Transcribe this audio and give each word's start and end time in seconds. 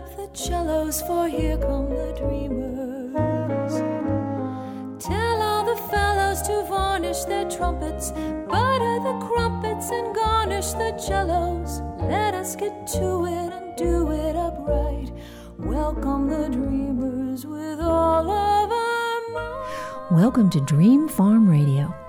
Up 0.00 0.16
the 0.16 0.28
cellos, 0.32 1.02
for 1.02 1.28
here 1.28 1.58
come 1.58 1.90
the 1.90 2.12
dreamers. 2.16 3.72
Tell 5.04 5.42
all 5.42 5.64
the 5.64 5.80
fellows 5.90 6.40
to 6.42 6.64
varnish 6.68 7.24
their 7.24 7.48
trumpets, 7.50 8.12
butter 8.48 8.96
the 9.08 9.18
crumpets, 9.26 9.90
and 9.90 10.14
garnish 10.14 10.70
the 10.72 10.96
cellos. 10.98 11.82
Let 11.98 12.34
us 12.34 12.56
get 12.56 12.86
to 12.98 13.26
it 13.26 13.52
and 13.52 13.76
do 13.76 14.10
it 14.10 14.36
upright. 14.36 15.12
Welcome 15.58 16.28
the 16.28 16.48
dreamers 16.48 17.44
with 17.44 17.80
all 17.80 18.30
of 18.30 18.72
our 18.72 19.20
might. 19.34 20.12
Welcome 20.12 20.48
to 20.50 20.60
Dream 20.60 21.08
Farm 21.08 21.48
Radio. 21.48 21.99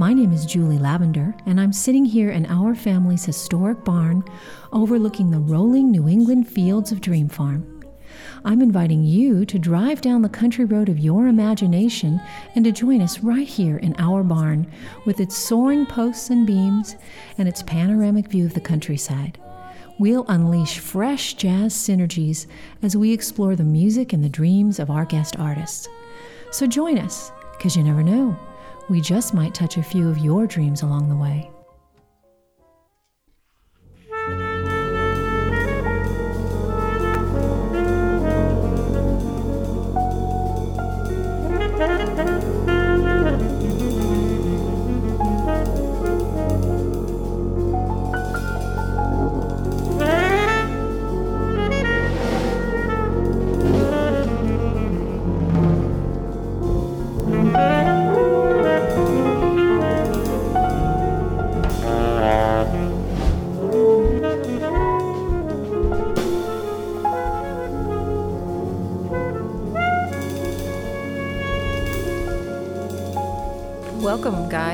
My 0.00 0.14
name 0.14 0.32
is 0.32 0.46
Julie 0.46 0.78
Lavender, 0.78 1.34
and 1.44 1.60
I'm 1.60 1.74
sitting 1.74 2.06
here 2.06 2.30
in 2.30 2.46
our 2.46 2.74
family's 2.74 3.26
historic 3.26 3.84
barn 3.84 4.24
overlooking 4.72 5.30
the 5.30 5.40
rolling 5.40 5.90
New 5.90 6.08
England 6.08 6.48
fields 6.48 6.90
of 6.90 7.02
Dream 7.02 7.28
Farm. 7.28 7.82
I'm 8.42 8.62
inviting 8.62 9.04
you 9.04 9.44
to 9.44 9.58
drive 9.58 10.00
down 10.00 10.22
the 10.22 10.30
country 10.30 10.64
road 10.64 10.88
of 10.88 10.98
your 10.98 11.26
imagination 11.26 12.18
and 12.54 12.64
to 12.64 12.72
join 12.72 13.02
us 13.02 13.18
right 13.20 13.46
here 13.46 13.76
in 13.76 13.94
our 13.98 14.22
barn 14.22 14.72
with 15.04 15.20
its 15.20 15.36
soaring 15.36 15.84
posts 15.84 16.30
and 16.30 16.46
beams 16.46 16.96
and 17.36 17.46
its 17.46 17.62
panoramic 17.62 18.28
view 18.28 18.46
of 18.46 18.54
the 18.54 18.60
countryside. 18.62 19.38
We'll 19.98 20.24
unleash 20.28 20.78
fresh 20.78 21.34
jazz 21.34 21.74
synergies 21.74 22.46
as 22.80 22.96
we 22.96 23.12
explore 23.12 23.54
the 23.54 23.64
music 23.64 24.14
and 24.14 24.24
the 24.24 24.30
dreams 24.30 24.78
of 24.78 24.88
our 24.88 25.04
guest 25.04 25.38
artists. 25.38 25.90
So 26.52 26.66
join 26.66 26.96
us, 26.96 27.30
because 27.52 27.76
you 27.76 27.82
never 27.82 28.02
know. 28.02 28.34
We 28.90 29.00
just 29.00 29.34
might 29.34 29.54
touch 29.54 29.76
a 29.76 29.84
few 29.84 30.08
of 30.08 30.18
your 30.18 30.48
dreams 30.48 30.82
along 30.82 31.08
the 31.10 31.14
way. 31.14 31.48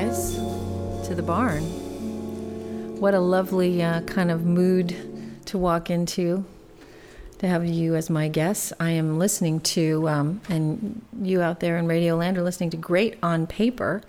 Guys, 0.01 0.35
to 1.07 1.15
the 1.15 1.23
barn. 1.23 1.63
What 2.99 3.15
a 3.15 3.19
lovely 3.19 3.81
uh, 3.81 4.01
kind 4.01 4.29
of 4.29 4.45
mood 4.45 4.95
to 5.47 5.57
walk 5.57 5.89
into 5.89 6.45
to 7.39 7.47
have 7.47 7.65
you 7.65 7.95
as 7.95 8.07
my 8.07 8.27
guest. 8.27 8.73
I 8.79 8.91
am 8.91 9.17
listening 9.17 9.59
to, 9.61 10.07
um, 10.07 10.41
and 10.49 11.01
you 11.19 11.41
out 11.41 11.61
there 11.61 11.79
in 11.79 11.87
Radio 11.87 12.15
Land 12.15 12.37
are 12.37 12.43
listening 12.43 12.69
to 12.71 12.77
Great 12.77 13.17
on 13.23 13.47
Paper. 13.47 14.03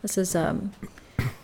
This 0.00 0.16
is 0.16 0.34
a 0.34 0.48
um, 0.48 0.72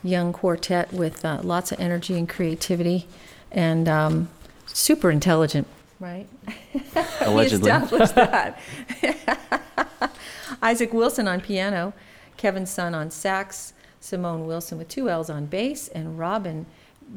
young 0.03 0.33
quartet 0.33 0.91
with 0.91 1.23
uh, 1.23 1.41
lots 1.43 1.71
of 1.71 1.79
energy 1.79 2.19
and 2.19 2.27
creativity 2.27 3.07
and 3.53 3.87
um, 3.87 4.31
super 4.65 5.11
intelligent, 5.11 5.67
right? 6.01 6.27
Allegedly. 7.21 7.71
established 7.71 8.15
that. 8.15 8.59
Isaac 10.63 10.95
Wilson 10.95 11.29
on 11.29 11.43
piano, 11.43 11.93
Kevin 12.45 12.67
Sun 12.67 12.95
on 12.95 13.11
sax, 13.11 13.73
Simone 14.01 14.47
Willson 14.47 14.77
with 14.77 14.87
two 14.89 15.09
L's 15.09 15.31
on 15.31 15.47
bass, 15.47 15.89
and 15.89 16.19
Robin 16.19 16.67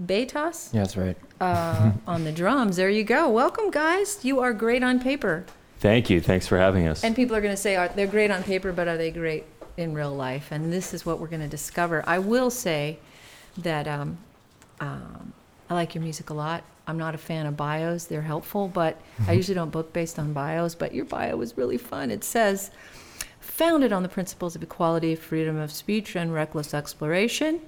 Betas 0.06 0.74
Yeah, 0.74 0.84
that's 0.84 0.96
right. 0.96 1.18
uh, 1.42 1.92
on 2.08 2.24
the 2.24 2.32
drums. 2.32 2.78
There 2.78 2.90
you 2.90 3.04
go. 3.04 3.28
Welcome, 3.28 3.70
guys. 3.70 4.24
You 4.24 4.40
are 4.40 4.54
great 4.54 4.84
on 4.84 5.02
paper. 5.02 5.46
Thank 5.80 6.10
you. 6.10 6.22
Thanks 6.22 6.48
for 6.48 6.58
having 6.58 6.88
us. 6.88 7.04
And 7.04 7.14
people 7.14 7.36
are 7.36 7.42
going 7.42 7.52
to 7.54 7.62
say 7.62 7.76
are, 7.76 7.90
they're 7.90 8.08
great 8.08 8.32
on 8.32 8.42
paper, 8.42 8.72
but 8.72 8.88
are 8.88 8.96
they 8.96 9.12
great 9.12 9.44
in 9.76 9.94
real 9.94 10.16
life? 10.16 10.50
And 10.54 10.72
this 10.72 10.94
is 10.94 11.06
what 11.06 11.20
we're 11.20 11.28
going 11.28 11.42
to 11.42 11.50
discover. 11.50 12.06
I 12.08 12.20
will 12.20 12.50
say 12.50 12.98
that 13.58 13.86
um, 13.86 14.20
um, 14.80 15.34
I 15.70 15.74
like 15.74 15.94
your 15.94 16.06
music 16.06 16.30
a 16.30 16.34
lot. 16.34 16.64
I'm 16.88 16.98
not 16.98 17.16
a 17.16 17.18
fan 17.18 17.48
of 17.48 17.58
bios. 17.58 18.06
They're 18.06 18.22
helpful, 18.22 18.70
but 18.70 18.98
I 19.28 19.34
usually 19.34 19.56
don't 19.56 19.72
book 19.72 19.92
based 19.92 20.20
on 20.20 20.32
bios. 20.32 20.74
But 20.74 20.94
your 20.94 21.04
bio 21.04 21.36
was 21.36 21.58
really 21.58 21.78
fun. 21.78 22.12
It 22.12 22.24
says, 22.24 22.72
founded 23.48 23.92
on 23.92 24.04
the 24.04 24.10
principles 24.10 24.56
of 24.56 24.64
equality, 24.64 25.16
freedom 25.16 25.58
of 25.58 25.72
speech, 25.72 26.16
and 26.16 26.34
reckless 26.34 26.74
exploration. 26.74 27.62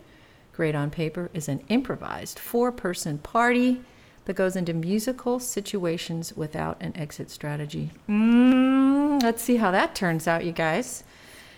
Great 0.53 0.75
on 0.75 0.89
Paper 0.89 1.29
is 1.33 1.47
an 1.47 1.63
improvised 1.69 2.37
four 2.37 2.71
person 2.71 3.17
party 3.17 3.81
that 4.25 4.35
goes 4.35 4.55
into 4.55 4.73
musical 4.73 5.39
situations 5.39 6.33
without 6.35 6.79
an 6.81 6.95
exit 6.95 7.31
strategy. 7.31 7.91
Mm, 8.07 9.23
let's 9.23 9.41
see 9.41 9.55
how 9.55 9.71
that 9.71 9.95
turns 9.95 10.27
out, 10.27 10.45
you 10.45 10.51
guys. 10.51 11.03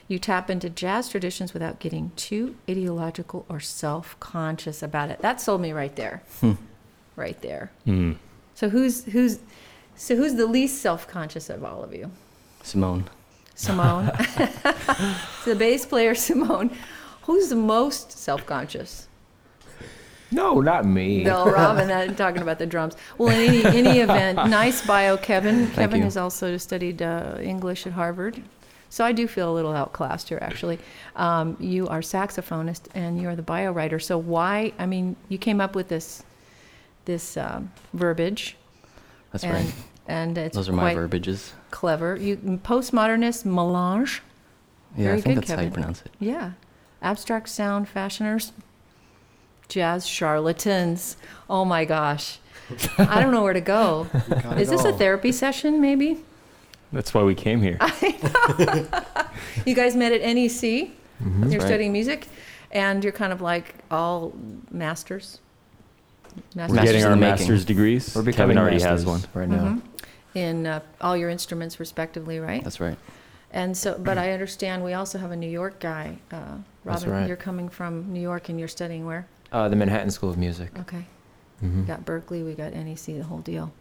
You 0.08 0.20
tap 0.20 0.50
into 0.50 0.70
jazz 0.70 1.10
traditions 1.10 1.54
without 1.54 1.80
getting 1.80 2.12
too 2.16 2.56
ideological 2.70 3.46
or 3.50 3.60
self 3.60 4.20
conscious 4.20 4.84
about 4.84 5.10
it. 5.10 5.22
That 5.22 5.42
sold 5.42 5.62
me 5.62 5.74
right 5.74 5.96
there. 5.96 6.22
Right 7.16 7.42
there. 7.42 7.72
Mm. 7.86 8.18
So 8.56 8.70
who's 8.70 9.04
who's 9.06 9.40
so 9.96 10.16
who's 10.16 10.36
the 10.36 10.46
least 10.46 10.82
self 10.82 11.08
conscious 11.08 11.50
of 11.50 11.64
all 11.64 11.84
of 11.84 11.94
you? 11.94 12.12
Simone. 12.64 13.10
Simone. 13.62 14.06
the 15.46 15.56
bass 15.56 15.86
player 15.86 16.16
Simone. 16.16 16.72
Who's 17.24 17.50
the 17.50 17.56
most 17.56 18.12
self 18.12 18.46
conscious? 18.46 19.08
No, 20.32 20.62
not 20.62 20.86
me. 20.86 21.24
No, 21.24 21.46
Robin. 21.46 21.92
I'm 21.92 22.16
talking 22.24 22.42
about 22.42 22.58
the 22.58 22.66
drums. 22.66 22.96
Well, 23.18 23.30
in 23.30 23.50
any 23.50 23.66
any 23.66 24.00
event, 24.00 24.38
nice 24.50 24.86
bio, 24.86 25.18
Kevin. 25.18 25.70
Kevin 25.72 26.00
you. 26.00 26.04
has 26.06 26.18
also 26.18 26.58
studied 26.58 27.02
uh, 27.02 27.38
English 27.42 27.86
at 27.86 27.94
Harvard, 27.94 28.42
so 28.90 29.04
I 29.04 29.12
do 29.12 29.28
feel 29.28 29.52
a 29.52 29.54
little 29.54 29.74
outclassed 29.74 30.30
here. 30.30 30.40
Actually, 30.42 30.80
um, 31.16 31.58
you 31.60 31.88
are 31.90 32.00
saxophonist 32.00 32.84
and 32.96 33.22
you 33.22 33.28
are 33.28 33.36
the 33.36 33.42
bio 33.44 33.72
writer. 33.72 34.00
So 34.00 34.18
why? 34.18 34.74
I 34.80 34.86
mean, 34.86 35.18
you 35.28 35.38
came 35.38 35.62
up 35.62 35.76
with 35.76 35.90
this 35.90 36.24
this 37.06 37.36
um, 37.38 37.72
verbiage, 37.94 38.56
That's 39.32 39.44
and 39.44 39.54
right. 39.54 39.74
And 40.12 40.38
it's 40.38 40.56
Those 40.56 40.70
are 40.70 40.74
my 40.74 40.82
quite 40.94 40.96
verbiages. 40.96 41.54
clever. 41.72 42.16
You 42.16 42.38
postmodernist 42.64 43.46
melange. 43.46 44.22
Yeah, 44.98 45.04
Very 45.06 45.18
I 45.18 45.22
think 45.22 45.36
good, 45.36 45.44
that's 45.48 45.52
how 45.60 45.62
you 45.66 45.72
pronounce 45.72 46.02
it. 46.02 46.12
Yeah. 46.20 46.52
Abstract 47.02 47.48
sound 47.50 47.88
fashioners, 47.88 48.52
jazz 49.70 50.06
charlatans. 50.06 51.18
Oh 51.50 51.64
my 51.66 51.86
gosh. 51.86 52.40
I 52.98 53.22
don't 53.22 53.32
know 53.32 53.42
where 53.44 53.54
to 53.54 53.62
go. 53.62 54.08
Is 54.58 54.70
this 54.70 54.84
a 54.86 54.94
therapy 54.94 55.32
session, 55.32 55.82
maybe? 55.82 56.18
That's 56.94 57.14
why 57.14 57.24
we 57.24 57.36
came 57.36 57.62
here. 57.62 57.78
You 59.66 59.76
guys 59.76 59.96
met 59.96 60.12
at 60.12 60.22
NEC? 60.22 60.52
Mm-hmm. 60.62 61.44
You're 61.50 61.60
right. 61.60 61.68
studying 61.68 61.92
music, 61.92 62.28
and 62.72 63.04
you're 63.04 63.14
kind 63.14 63.34
of 63.34 63.42
like 63.42 63.76
all 63.92 64.34
masters. 64.72 65.40
We're 66.56 66.68
getting 66.68 67.04
our 67.04 67.12
making. 67.16 67.20
master's 67.20 67.66
degrees. 67.66 68.16
We're 68.16 68.22
becoming 68.24 68.56
Kevin 68.56 68.58
already 68.58 68.82
has 68.82 69.06
one. 69.06 69.22
right 69.34 69.50
now. 69.50 69.64
Mhm. 69.64 69.82
In 70.34 70.66
uh, 70.66 70.80
all 71.02 71.18
your 71.18 71.30
instruments 71.30 71.80
respectively, 71.80 72.40
right? 72.40 72.64
That's 72.64 72.80
right. 72.80 72.98
And 73.52 73.76
so, 73.76 73.98
but 73.98 74.18
I 74.18 74.32
understand 74.32 74.84
we 74.84 74.94
also 74.94 75.18
have 75.18 75.32
a 75.32 75.36
New 75.36 75.50
York 75.50 75.80
guy. 75.82 76.18
Uh, 76.32 76.58
Robin, 76.86 77.10
right. 77.10 77.28
you're 77.28 77.36
coming 77.36 77.68
from 77.68 78.12
New 78.14 78.22
York 78.22 78.48
and 78.48 78.58
you're 78.58 78.70
studying 78.70 79.06
where? 79.06 79.28
Uh, 79.52 79.68
the 79.68 79.76
Manhattan 79.76 80.10
School 80.10 80.30
of 80.30 80.38
Music. 80.38 80.70
Okay. 80.80 81.06
Mhm. 81.62 81.82
We 81.82 81.82
got 81.84 82.06
Berklee, 82.06 82.46
we 82.46 82.54
got 82.54 82.74
NEC, 82.74 83.18
the 83.18 83.24
whole 83.24 83.40
deal. 83.40 83.74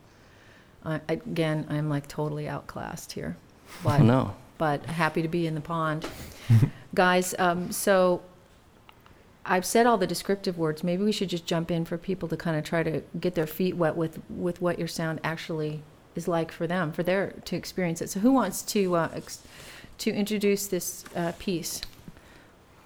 I, 0.85 1.01
again, 1.09 1.67
I'm 1.69 1.89
like 1.89 2.09
totally 2.09 2.49
outclassed 2.49 3.13
here, 3.13 3.37
but 3.85 4.01
Oh, 4.01 4.05
no. 4.15 4.35
but 4.59 4.85
happy 4.87 5.23
to 5.23 5.29
be 5.29 5.47
in 5.47 5.55
the 5.55 5.61
pond, 5.61 6.07
guys. 6.95 7.35
Um, 7.39 7.71
so 7.71 8.23
I've 9.47 9.65
said 9.65 9.87
all 9.87 9.99
the 9.99 10.07
descriptive 10.07 10.59
words. 10.59 10.83
Maybe 10.83 11.05
we 11.05 11.13
should 11.13 11.29
just 11.29 11.47
jump 11.47 11.71
in 11.71 11.85
for 11.85 11.97
people 11.97 12.29
to 12.29 12.37
kind 12.37 12.57
of 12.57 12.65
try 12.65 12.83
to 12.83 13.03
get 13.21 13.35
their 13.35 13.47
feet 13.47 13.77
wet 13.77 13.95
with 13.97 14.21
with 14.29 14.61
what 14.61 14.79
your 14.79 14.89
sound 14.89 15.21
actually 15.23 15.83
is 16.15 16.29
like 16.29 16.53
for 16.53 16.67
them, 16.67 16.93
for 16.93 17.03
their 17.03 17.33
to 17.45 17.57
experience 17.57 18.03
it. 18.03 18.11
So 18.11 18.21
who 18.21 18.33
wants 18.33 18.63
to 18.63 18.97
uh, 18.97 19.09
ex- 19.15 19.43
to 19.99 20.11
introduce 20.11 20.67
this 20.67 21.05
uh, 21.15 21.33
piece? 21.39 21.81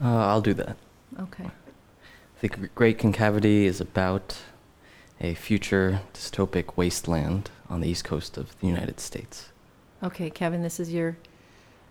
Uh, 0.03 0.27
I'll 0.27 0.41
do 0.41 0.55
that. 0.55 0.77
Okay. 1.19 1.51
The 2.41 2.49
Great 2.49 2.99
Concavity 2.99 3.67
is 3.67 3.81
about 3.81 4.37
a 5.21 5.35
future 5.35 6.01
dystopic 6.13 6.77
wasteland 6.77 7.51
on 7.71 7.81
the 7.81 7.89
east 7.89 8.05
coast 8.05 8.37
of 8.37 8.59
the 8.61 8.67
United 8.67 9.01
States. 9.01 9.49
Okay, 10.03 10.29
Kevin, 10.29 10.63
this 10.63 10.79
is 10.79 10.93
your 10.93 11.17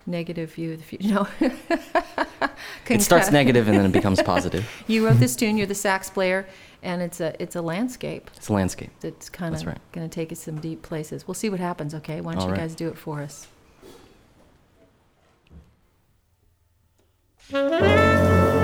negative 0.06 0.54
view 0.54 0.74
of 0.74 0.78
the 0.80 0.84
future. 0.84 1.28
No. 2.90 2.96
It 2.96 3.02
starts 3.02 3.32
negative 3.32 3.68
and 3.70 3.78
then 3.78 3.86
it 3.86 3.92
becomes 4.00 4.22
positive. 4.22 4.70
You 4.88 5.06
wrote 5.08 5.18
this 5.20 5.36
tune. 5.36 5.58
You're 5.58 5.68
the 5.68 5.74
sax 5.76 6.10
player, 6.10 6.46
and 6.82 7.02
it's 7.02 7.22
a 7.22 7.42
it's 7.42 7.56
a 7.56 7.62
landscape 7.62 8.30
It's 8.36 8.50
a 8.50 8.54
landscape. 8.54 8.92
that's 9.00 9.30
kind 9.30 9.56
of 9.56 9.66
right. 9.66 9.78
going 9.94 10.08
to 10.08 10.14
take 10.14 10.32
us 10.32 10.40
some 10.40 10.60
deep 10.60 10.82
places. 10.82 11.26
We'll 11.28 11.34
see 11.36 11.50
what 11.50 11.60
happens. 11.62 11.94
Okay, 11.96 12.20
why 12.22 12.34
don't 12.34 12.42
All 12.42 12.48
you 12.50 12.54
right. 12.54 12.60
guys 12.62 12.76
do 12.76 12.90
it 12.90 12.98
for 12.98 13.22
us? 13.22 13.48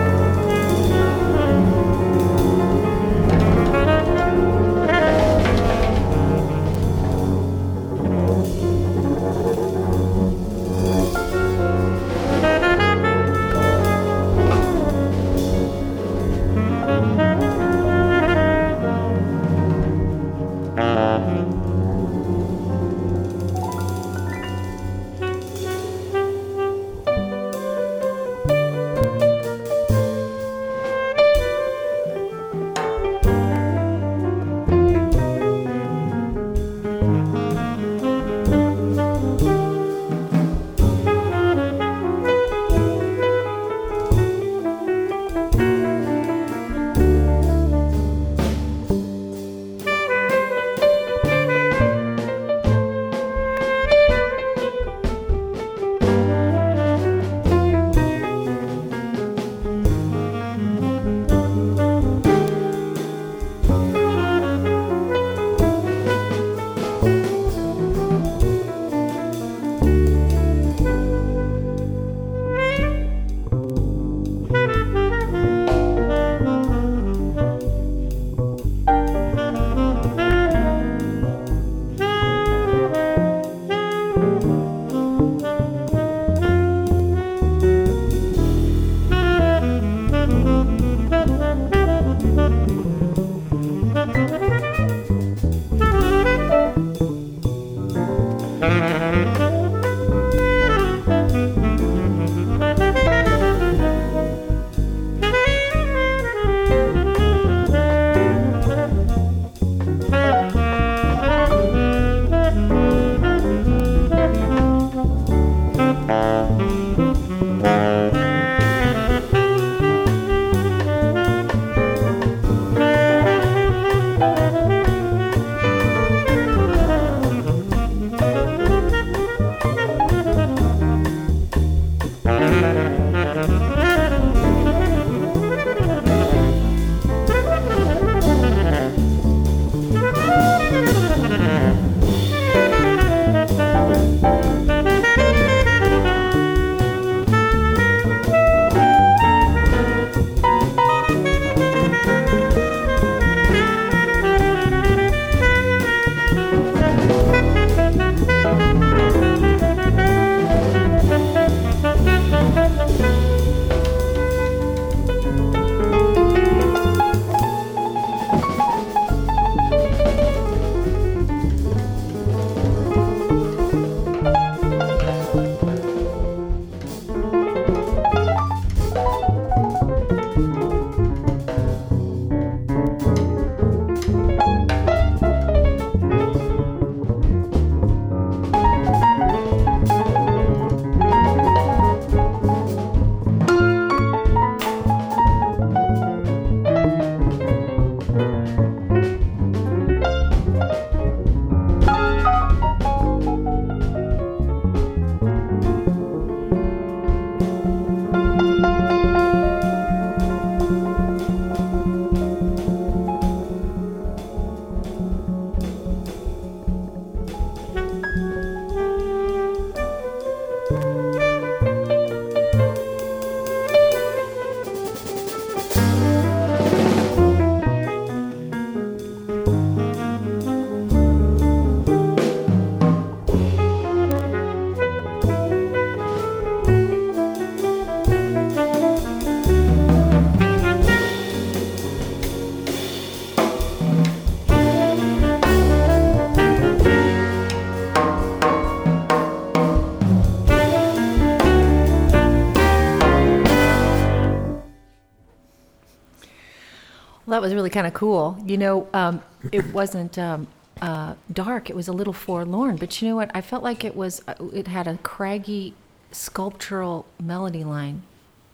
that 257.40 257.46
was 257.46 257.54
really 257.54 257.70
kind 257.70 257.88
of 257.88 257.94
cool. 257.94 258.38
You 258.46 258.58
know, 258.58 258.88
um, 258.94 259.22
it 259.54 259.74
wasn't 259.74 260.18
um, 260.20 260.48
uh, 260.82 261.14
dark; 261.32 261.70
it 261.70 261.76
was 261.76 261.88
a 261.88 261.94
little 261.94 262.12
forlorn. 262.12 262.76
But 262.76 263.02
you 263.02 263.08
know 263.08 263.16
what? 263.16 263.32
I 263.34 263.40
felt 263.40 263.64
like 263.64 263.86
it 263.86 263.96
was. 263.96 264.22
uh, 264.28 264.34
It 264.54 264.68
had 264.68 264.88
a 264.88 264.98
craggy, 264.98 265.74
sculptural 266.12 267.06
melody 267.24 267.64
line. 267.64 268.02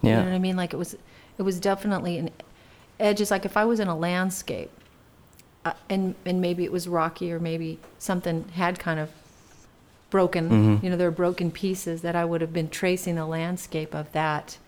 You 0.04 0.10
Yeah. 0.10 0.20
know 0.20 0.26
what 0.26 0.34
I 0.36 0.40
mean? 0.40 0.56
Like 0.56 0.72
it 0.74 0.78
was. 0.78 0.96
It 1.40 1.42
was 1.42 1.60
definitely 1.60 2.18
an 2.20 2.30
edge. 3.00 3.20
It's 3.22 3.32
like 3.32 3.44
if 3.44 3.58
I 3.58 3.66
was 3.66 3.80
in 3.80 3.88
a 3.88 3.98
landscape, 3.98 4.70
uh, 5.66 5.74
and 5.90 6.14
and 6.24 6.40
maybe 6.40 6.64
it 6.64 6.72
was 6.72 6.88
rocky, 6.88 7.32
or 7.34 7.40
maybe 7.40 7.80
something 7.98 8.46
had 8.54 8.78
kind 8.78 9.00
of 9.00 9.10
broken. 10.12 10.50
Mhm. 10.50 10.84
You 10.84 10.92
know, 10.92 10.96
there 10.98 11.10
were 11.10 11.16
broken 11.16 11.50
pieces 11.50 12.02
that 12.04 12.16
I 12.16 12.24
would 12.24 12.42
have 12.42 12.54
been 12.54 12.70
tracing 12.70 13.16
the 13.16 13.26
landscape 13.26 13.96
of 13.96 14.12
that 14.12 14.60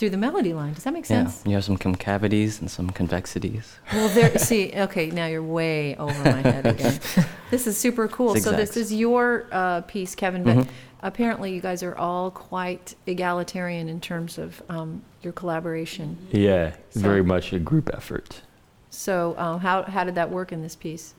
through 0.00 0.10
the 0.10 0.16
melody 0.16 0.54
line. 0.54 0.72
Does 0.72 0.84
that 0.84 0.94
make 0.94 1.04
sense? 1.04 1.28
Yeah. 1.28 1.32
sense? 1.34 1.46
You 1.46 1.54
have 1.56 1.64
some 1.64 1.76
concavities 1.76 2.58
and 2.58 2.70
some 2.70 2.88
convexities. 2.88 3.76
Well, 3.92 4.08
there. 4.08 4.36
see, 4.50 4.72
okay, 4.74 5.10
now 5.10 5.26
you're 5.26 5.42
way 5.42 5.94
over 5.96 6.24
my 6.24 6.40
head 6.40 6.66
again. 6.66 6.98
This 7.50 7.66
is 7.66 7.76
super 7.76 8.06
cool. 8.06 8.36
So 8.36 8.52
this 8.52 8.76
is 8.76 8.92
your 8.92 9.44
uh, 9.50 9.80
piece, 9.80 10.14
Kevin. 10.14 10.44
But 10.44 10.56
Mhm. 10.56 10.68
apparently, 11.02 11.52
you 11.52 11.60
guys 11.60 11.82
are 11.82 11.96
all 11.96 12.30
quite 12.30 12.94
egalitarian 13.08 13.88
in 13.88 14.00
terms 14.00 14.38
of 14.38 14.62
um, 14.68 15.02
your 15.24 15.32
collaboration. 15.32 16.16
Yeah, 16.30 16.74
So- 16.90 17.00
very 17.00 17.24
much 17.24 17.52
a 17.52 17.58
group 17.58 17.90
effort. 17.92 18.42
So 18.90 19.34
uh, 19.36 19.58
how 19.58 19.82
how 19.82 20.04
did 20.04 20.14
that 20.14 20.30
work 20.30 20.52
in 20.52 20.62
this 20.62 20.76
piece? 20.76 21.14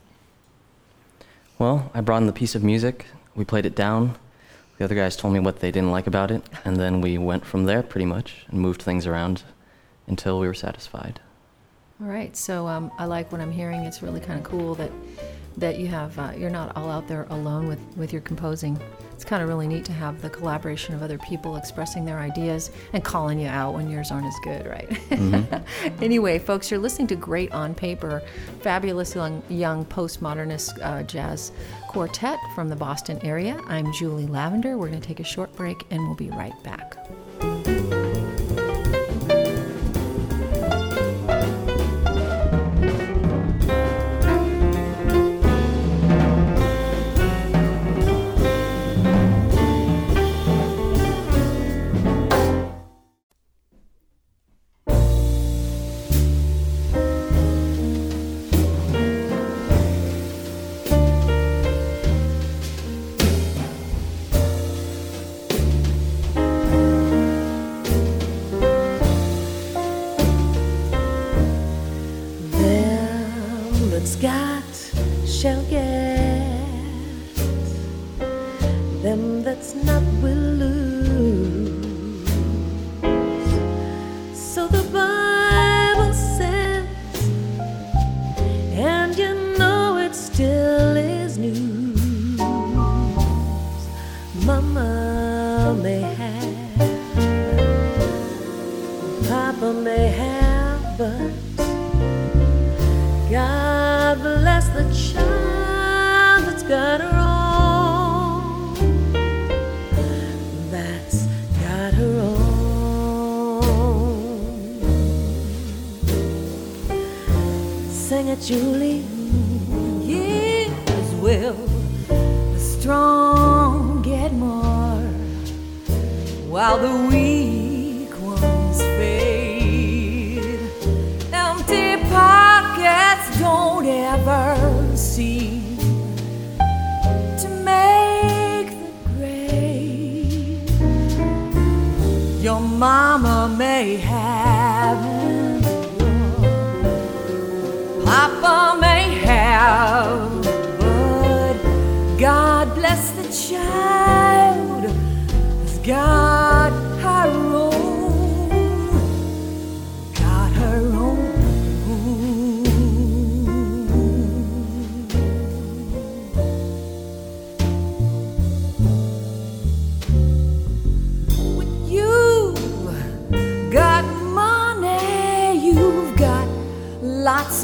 Well, 1.58 1.90
I 1.94 2.00
brought 2.00 2.22
in 2.22 2.26
the 2.26 2.32
piece 2.32 2.54
of 2.54 2.64
music. 2.64 3.06
We 3.36 3.44
played 3.44 3.66
it 3.66 3.76
down. 3.76 4.16
The 4.82 4.86
other 4.86 4.94
guys 4.96 5.14
told 5.14 5.32
me 5.32 5.38
what 5.38 5.60
they 5.60 5.70
didn't 5.70 5.92
like 5.92 6.08
about 6.08 6.32
it, 6.32 6.42
and 6.64 6.76
then 6.76 7.00
we 7.00 7.16
went 7.16 7.46
from 7.46 7.66
there 7.66 7.84
pretty 7.84 8.04
much 8.04 8.44
and 8.48 8.58
moved 8.58 8.82
things 8.82 9.06
around 9.06 9.44
until 10.08 10.40
we 10.40 10.48
were 10.48 10.54
satisfied. 10.54 11.20
All 12.00 12.08
right. 12.08 12.36
So 12.36 12.66
um, 12.66 12.90
I 12.98 13.04
like 13.04 13.30
what 13.30 13.40
I'm 13.40 13.52
hearing. 13.52 13.84
It's 13.84 14.02
really 14.02 14.18
kind 14.18 14.40
of 14.40 14.44
cool 14.44 14.74
that 14.74 14.90
that 15.56 15.78
you 15.78 15.86
have 15.86 16.18
uh, 16.18 16.32
you're 16.36 16.50
not 16.50 16.76
all 16.76 16.90
out 16.90 17.06
there 17.06 17.28
alone 17.30 17.68
with 17.68 17.78
with 17.96 18.12
your 18.12 18.22
composing. 18.22 18.76
It's 19.22 19.28
kind 19.28 19.40
of 19.40 19.48
really 19.48 19.68
neat 19.68 19.84
to 19.84 19.92
have 19.92 20.20
the 20.20 20.28
collaboration 20.28 20.96
of 20.96 21.02
other 21.04 21.16
people 21.16 21.54
expressing 21.54 22.04
their 22.04 22.18
ideas 22.18 22.72
and 22.92 23.04
calling 23.04 23.38
you 23.38 23.46
out 23.46 23.72
when 23.72 23.88
yours 23.88 24.10
aren't 24.10 24.26
as 24.26 24.34
good, 24.42 24.66
right? 24.66 25.62
anyway, 26.02 26.40
folks, 26.40 26.72
you're 26.72 26.80
listening 26.80 27.06
to 27.06 27.14
Great 27.14 27.52
on 27.52 27.72
Paper, 27.72 28.20
fabulous 28.62 29.14
young, 29.14 29.40
young 29.48 29.84
postmodernist 29.84 30.76
uh, 30.82 31.04
jazz 31.04 31.52
quartet 31.86 32.40
from 32.56 32.68
the 32.68 32.74
Boston 32.74 33.20
area. 33.22 33.60
I'm 33.68 33.92
Julie 33.92 34.26
Lavender. 34.26 34.76
We're 34.76 34.88
going 34.88 35.00
to 35.00 35.06
take 35.06 35.20
a 35.20 35.24
short 35.24 35.54
break 35.54 35.76
and 35.92 36.04
we'll 36.04 36.16
be 36.16 36.30
right 36.30 36.60
back. 36.64 36.96
Them 74.22 74.51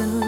lots 0.00 0.27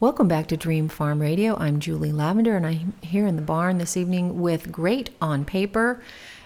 Welcome 0.00 0.28
back 0.28 0.46
to 0.46 0.56
Dream 0.56 0.86
Farm 0.88 1.18
Radio. 1.18 1.56
I'm 1.56 1.80
Julie 1.80 2.12
Lavender, 2.12 2.56
and 2.56 2.64
I'm 2.64 2.92
here 3.02 3.26
in 3.26 3.34
the 3.34 3.42
barn 3.42 3.78
this 3.78 3.96
evening 3.96 4.40
with 4.40 4.70
Great 4.70 5.10
on 5.20 5.44
Paper. 5.44 6.00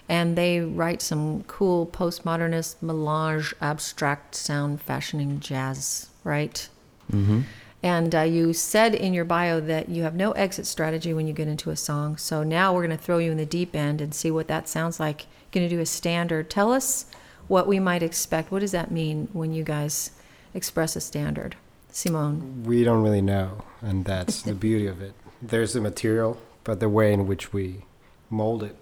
And 0.08 0.36
they 0.36 0.60
write 0.60 1.02
some 1.02 1.42
cool 1.42 1.86
postmodernist, 1.86 2.76
melange, 2.80 3.52
abstract 3.60 4.34
sound 4.34 4.80
fashioning 4.80 5.38
jazz, 5.38 6.08
right? 6.24 6.66
Mm-hmm. 7.12 7.42
And 7.82 8.14
uh, 8.14 8.22
you 8.22 8.54
said 8.54 8.94
in 8.94 9.12
your 9.12 9.26
bio 9.26 9.60
that 9.60 9.90
you 9.90 10.02
have 10.04 10.14
no 10.14 10.32
exit 10.32 10.64
strategy 10.64 11.12
when 11.12 11.26
you 11.26 11.34
get 11.34 11.46
into 11.46 11.68
a 11.68 11.76
song. 11.76 12.16
So 12.16 12.42
now 12.42 12.72
we're 12.72 12.86
going 12.86 12.96
to 12.96 13.04
throw 13.04 13.18
you 13.18 13.32
in 13.32 13.36
the 13.36 13.44
deep 13.44 13.76
end 13.76 14.00
and 14.00 14.14
see 14.14 14.30
what 14.30 14.48
that 14.48 14.66
sounds 14.66 14.98
like. 14.98 15.26
Going 15.50 15.68
to 15.68 15.76
do 15.76 15.82
a 15.82 15.84
standard. 15.84 16.48
Tell 16.48 16.72
us 16.72 17.04
what 17.48 17.66
we 17.66 17.78
might 17.78 18.02
expect. 18.02 18.50
What 18.50 18.60
does 18.60 18.72
that 18.72 18.90
mean 18.90 19.28
when 19.34 19.52
you 19.52 19.62
guys 19.62 20.12
express 20.54 20.96
a 20.96 21.02
standard? 21.02 21.54
Simone. 21.92 22.64
We 22.64 22.83
don't 22.85 23.02
really 23.02 23.22
know, 23.22 23.62
and 23.81 24.05
that's 24.05 24.42
the 24.50 24.55
beauty 24.55 24.87
of 24.87 25.00
it. 25.00 25.12
There's 25.40 25.74
the 25.74 25.81
material, 25.81 26.38
but 26.64 26.81
the 26.81 26.88
way 26.88 27.12
in 27.12 27.26
which 27.26 27.52
we 27.52 27.85
mold 28.31 28.62
it. 28.62 28.76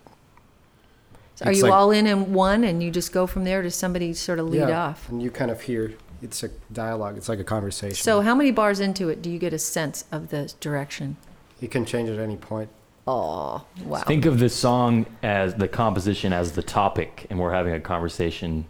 Are 1.42 1.52
you 1.52 1.62
like- 1.64 1.72
all 1.72 1.90
in 1.90 2.06
in 2.06 2.32
one 2.32 2.64
and 2.64 2.82
you 2.82 2.90
just 2.90 3.12
go 3.12 3.26
from 3.26 3.44
there? 3.44 3.62
Does 3.62 3.74
somebody 3.74 4.12
sort 4.12 4.38
of 4.38 4.48
lead 4.48 4.68
Yeah, 4.68 4.88
off? 4.88 5.08
And 5.08 5.22
you 5.22 5.30
kind 5.30 5.50
of 5.50 5.62
hear 5.62 5.94
it's 6.22 6.42
a 6.42 6.50
dialogue. 6.72 7.16
It's 7.16 7.28
like 7.30 7.38
a 7.40 7.44
conversation. 7.44 7.96
So, 7.96 8.20
how 8.20 8.34
many 8.34 8.50
bars 8.50 8.78
into 8.78 9.08
it 9.08 9.22
do 9.22 9.30
you 9.30 9.38
get 9.38 9.52
a 9.54 9.58
sense 9.58 10.04
of 10.12 10.28
the 10.30 10.52
direction? 10.60 11.16
you 11.60 11.68
can 11.68 11.84
change 11.84 12.08
at 12.08 12.18
any 12.18 12.36
point. 12.38 12.70
Oh, 13.06 13.64
wow. 13.84 14.00
Think 14.00 14.24
of 14.24 14.38
the 14.38 14.48
song 14.48 15.04
as 15.22 15.54
the 15.54 15.68
composition 15.68 16.32
as 16.32 16.52
the 16.52 16.62
topic, 16.62 17.26
and 17.28 17.38
we're 17.38 17.52
having 17.52 17.74
a 17.74 17.80
conversation 17.80 18.64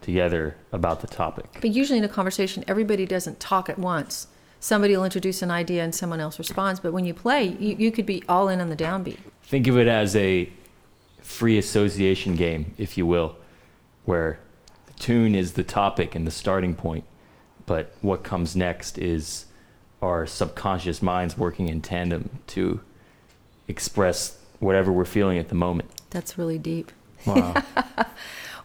together 0.00 0.56
about 0.72 1.00
the 1.00 1.06
topic. 1.06 1.46
But 1.60 1.70
usually 1.70 1.98
in 1.98 2.04
a 2.04 2.08
conversation, 2.08 2.64
everybody 2.68 3.06
doesn't 3.06 3.40
talk 3.40 3.68
at 3.68 3.78
once. 3.78 4.28
Somebody 4.60 4.96
will 4.96 5.04
introduce 5.04 5.42
an 5.42 5.50
idea 5.50 5.82
and 5.84 5.94
someone 5.94 6.20
else 6.20 6.38
responds. 6.38 6.80
But 6.80 6.92
when 6.92 7.04
you 7.04 7.14
play, 7.14 7.56
you, 7.58 7.76
you 7.76 7.92
could 7.92 8.06
be 8.06 8.22
all 8.28 8.48
in 8.48 8.60
on 8.60 8.68
the 8.68 8.76
downbeat. 8.76 9.18
Think 9.42 9.66
of 9.66 9.76
it 9.78 9.86
as 9.86 10.16
a 10.16 10.50
free 11.20 11.58
association 11.58 12.36
game, 12.36 12.74
if 12.78 12.96
you 12.96 13.04
will, 13.04 13.36
where 14.04 14.38
the 14.86 14.92
tune 14.94 15.34
is 15.34 15.52
the 15.52 15.64
topic 15.64 16.14
and 16.14 16.26
the 16.26 16.30
starting 16.30 16.74
point, 16.74 17.04
but 17.66 17.92
what 18.00 18.22
comes 18.22 18.54
next 18.54 18.96
is 18.96 19.46
our 20.00 20.26
subconscious 20.26 21.02
minds 21.02 21.36
working 21.36 21.68
in 21.68 21.80
tandem 21.80 22.38
to 22.46 22.80
express 23.66 24.38
whatever 24.60 24.92
we're 24.92 25.04
feeling 25.04 25.38
at 25.38 25.48
the 25.48 25.54
moment. 25.54 25.90
That's 26.10 26.38
really 26.38 26.58
deep. 26.58 26.92
Wow. 27.26 27.62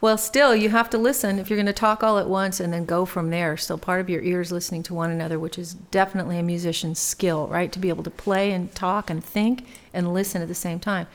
Well, 0.01 0.17
still, 0.17 0.55
you 0.55 0.69
have 0.69 0.89
to 0.89 0.97
listen 0.97 1.37
if 1.37 1.47
you're 1.47 1.57
going 1.57 1.67
to 1.67 1.73
talk 1.73 2.03
all 2.03 2.17
at 2.17 2.27
once 2.27 2.59
and 2.59 2.73
then 2.73 2.85
go 2.85 3.05
from 3.05 3.29
there. 3.29 3.55
Still, 3.55 3.77
part 3.77 4.01
of 4.01 4.09
your 4.09 4.23
ears 4.23 4.51
listening 4.51 4.81
to 4.83 4.95
one 4.95 5.11
another, 5.11 5.37
which 5.37 5.59
is 5.59 5.75
definitely 5.75 6.39
a 6.39 6.43
musician's 6.43 6.97
skill, 6.97 7.47
right? 7.47 7.71
To 7.71 7.77
be 7.77 7.89
able 7.89 8.03
to 8.05 8.09
play 8.09 8.51
and 8.51 8.73
talk 8.73 9.11
and 9.11 9.23
think 9.23 9.67
and 9.93 10.11
listen 10.11 10.41
at 10.41 10.47
the 10.47 10.55
same 10.55 10.79
time. 10.79 11.05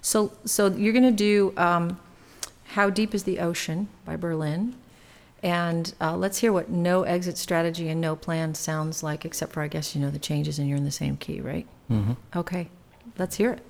So, 0.00 0.32
so 0.44 0.68
you're 0.68 0.92
going 0.92 1.02
to 1.02 1.10
do 1.10 1.52
um, 1.56 1.98
"How 2.68 2.88
Deep 2.88 3.16
Is 3.16 3.24
the 3.24 3.40
Ocean" 3.40 3.88
by 4.04 4.14
Berlin, 4.14 4.76
and 5.42 5.92
uh, 6.00 6.16
let's 6.16 6.38
hear 6.38 6.52
what 6.52 6.70
"No 6.70 7.02
Exit 7.02 7.38
Strategy" 7.38 7.88
and 7.88 8.00
"No 8.00 8.14
Plan" 8.14 8.54
sounds 8.54 9.02
like. 9.02 9.24
Except 9.24 9.52
for, 9.52 9.62
I 9.62 9.68
guess 9.68 9.96
you 9.96 10.00
know 10.00 10.10
the 10.10 10.20
changes, 10.20 10.60
and 10.60 10.68
you're 10.68 10.78
in 10.78 10.84
the 10.84 10.92
same 10.92 11.16
key, 11.16 11.40
right? 11.40 11.66
Mm-hmm. 11.90 12.12
Okay, 12.36 12.68
let's 13.18 13.34
hear 13.34 13.50
it. 13.50 13.62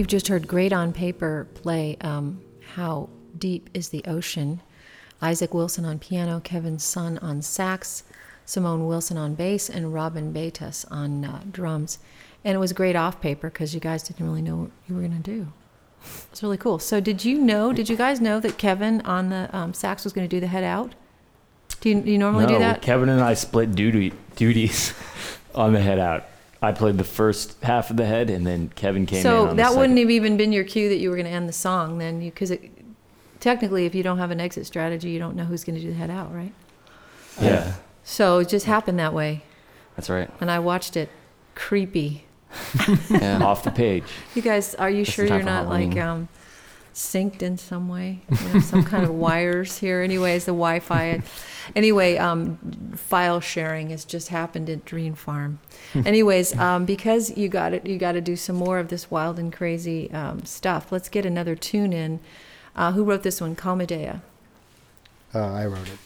You've 0.00 0.06
just 0.06 0.28
heard 0.28 0.48
Great 0.48 0.72
on 0.72 0.94
Paper 0.94 1.46
play 1.52 1.98
um, 2.00 2.40
How 2.74 3.10
Deep 3.36 3.68
is 3.74 3.90
the 3.90 4.02
Ocean. 4.06 4.62
Isaac 5.20 5.52
Wilson 5.52 5.84
on 5.84 5.98
piano, 5.98 6.40
Kevin 6.40 6.78
Sun 6.78 7.18
on 7.18 7.42
sax, 7.42 8.04
Simone 8.46 8.88
Willson 8.88 9.18
on 9.18 9.34
bass, 9.34 9.68
and 9.68 9.92
Robin 9.92 10.32
Betas 10.32 10.90
on 10.90 11.26
uh, 11.26 11.42
drums. 11.50 11.98
And 12.46 12.54
it 12.54 12.58
was 12.58 12.72
great 12.72 12.96
off 12.96 13.20
paper 13.20 13.50
because 13.50 13.74
you 13.74 13.80
guys 13.80 14.02
didn't 14.02 14.24
really 14.24 14.40
know 14.40 14.56
what 14.56 14.70
you 14.88 14.94
were 14.94 15.02
going 15.02 15.22
to 15.22 15.30
do. 15.30 15.52
It's 16.32 16.42
really 16.42 16.56
cool. 16.56 16.78
So, 16.78 16.98
did 16.98 17.22
you 17.22 17.38
know, 17.38 17.74
did 17.74 17.90
you 17.90 17.96
guys 17.98 18.22
know 18.22 18.40
that 18.40 18.56
Kevin 18.56 19.02
on 19.02 19.28
the 19.28 19.54
um, 19.54 19.74
sax 19.74 20.04
was 20.04 20.14
going 20.14 20.26
to 20.26 20.34
do 20.34 20.40
the 20.40 20.46
head 20.46 20.64
out? 20.64 20.94
Do 21.82 21.90
you, 21.90 22.00
do 22.00 22.10
you 22.10 22.16
normally 22.16 22.46
no, 22.46 22.54
do 22.54 22.58
that? 22.60 22.80
Kevin 22.80 23.10
and 23.10 23.20
I 23.20 23.34
split 23.34 23.74
duty 23.74 24.14
duties 24.34 24.94
on 25.54 25.74
the 25.74 25.80
head 25.82 25.98
out. 25.98 26.24
I 26.62 26.72
played 26.72 26.98
the 26.98 27.04
first 27.04 27.62
half 27.62 27.90
of 27.90 27.96
the 27.96 28.04
head, 28.04 28.28
and 28.28 28.46
then 28.46 28.70
Kevin 28.74 29.06
came 29.06 29.18
in. 29.18 29.22
So 29.22 29.42
on 29.42 29.48
the 29.50 29.54
that 29.62 29.76
wouldn't 29.76 29.98
have 29.98 30.10
even 30.10 30.36
been 30.36 30.52
your 30.52 30.64
cue 30.64 30.88
that 30.90 30.96
you 30.98 31.08
were 31.10 31.16
going 31.16 31.26
to 31.26 31.32
end 31.32 31.48
the 31.48 31.54
song 31.54 31.98
then, 31.98 32.20
because 32.20 32.52
technically, 33.40 33.86
if 33.86 33.94
you 33.94 34.02
don't 34.02 34.18
have 34.18 34.30
an 34.30 34.40
exit 34.40 34.66
strategy, 34.66 35.10
you 35.10 35.18
don't 35.18 35.36
know 35.36 35.44
who's 35.44 35.64
going 35.64 35.76
to 35.76 35.80
do 35.80 35.88
the 35.88 35.94
head 35.96 36.10
out, 36.10 36.34
right? 36.34 36.52
Yeah. 37.40 37.74
So 38.04 38.40
it 38.40 38.48
just 38.48 38.66
happened 38.66 38.98
that 38.98 39.14
way, 39.14 39.42
That's 39.96 40.10
right. 40.10 40.30
and 40.40 40.50
I 40.50 40.58
watched 40.58 40.96
it. 40.96 41.08
Creepy. 41.54 42.24
Yeah. 43.10 43.42
Off 43.44 43.62
the 43.64 43.70
page. 43.70 44.04
You 44.34 44.42
guys, 44.42 44.74
are 44.74 44.90
you 44.90 45.04
Just 45.04 45.14
sure 45.16 45.26
you're 45.26 45.38
for 45.38 45.44
not 45.44 45.68
like 45.68 45.96
um, 45.96 46.28
synced 47.00 47.42
in 47.42 47.56
some 47.58 47.88
way? 47.88 48.20
You 48.30 48.48
know, 48.48 48.60
some 48.60 48.84
kind 48.84 49.04
of 49.04 49.10
wires 49.26 49.78
here. 49.78 50.02
Anyways, 50.02 50.44
the 50.44 50.52
Wi-Fi. 50.52 51.22
Anyway, 51.74 52.16
um, 52.16 52.58
file 52.94 53.40
sharing 53.40 53.90
has 53.90 54.04
just 54.04 54.28
happened 54.28 54.68
at 54.68 54.84
Dream 54.84 55.14
Farm. 55.14 55.60
Anyways, 55.94 56.56
um, 56.58 56.84
because 56.84 57.36
you 57.36 57.48
got 57.48 57.72
it, 57.72 57.86
you 57.86 57.98
got 57.98 58.12
to 58.12 58.20
do 58.20 58.36
some 58.36 58.56
more 58.56 58.78
of 58.78 58.88
this 58.88 59.10
wild 59.10 59.38
and 59.38 59.52
crazy 59.52 60.10
um, 60.12 60.44
stuff. 60.44 60.92
Let's 60.92 61.08
get 61.08 61.24
another 61.24 61.56
tune 61.56 61.92
in. 61.92 62.20
Uh, 62.76 62.92
who 62.92 63.04
wrote 63.04 63.22
this 63.22 63.40
one? 63.40 63.56
Calmadea. 63.56 64.20
Uh, 65.34 65.52
I 65.52 65.66
wrote 65.66 65.88
it. 65.88 65.98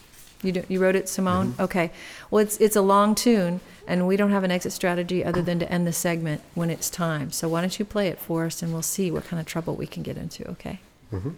You 0.44 0.52
do, 0.52 0.64
you 0.68 0.80
wrote 0.80 0.94
it, 0.94 1.09
Simone. 1.09 1.54
Okay. 1.59 1.90
Well, 2.30 2.42
it's 2.42 2.57
it's 2.59 2.76
a 2.76 2.83
long 2.83 3.14
tune, 3.14 3.61
and 3.87 4.07
we 4.07 4.16
don't 4.16 4.30
have 4.30 4.44
an 4.44 4.50
exit 4.50 4.72
strategy 4.72 5.24
other 5.24 5.42
than 5.42 5.59
to 5.61 5.72
end 5.72 5.87
the 5.87 5.92
segment 5.92 6.42
when 6.54 6.70
it's 6.70 6.90
time. 6.90 7.30
So 7.33 7.48
why 7.48 7.62
don't 7.62 7.78
you 7.78 7.85
play 7.85 8.09
it 8.09 8.18
for 8.18 8.44
us, 8.44 8.62
and 8.62 8.72
we'll 8.72 8.83
see 8.83 9.11
what 9.11 9.24
kind 9.24 9.40
of 9.40 9.46
trouble 9.46 9.74
we 9.74 9.87
can 9.87 10.02
get 10.02 10.16
into. 10.16 10.48
Okay. 10.50 10.80
hmm 11.11 11.30